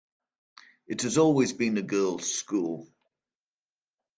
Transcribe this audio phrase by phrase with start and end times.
[0.87, 2.87] It has always been a girls' school.